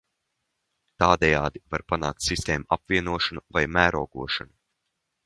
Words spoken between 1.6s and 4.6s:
var panākt sistēmu apvienošanu vai mērogošanu.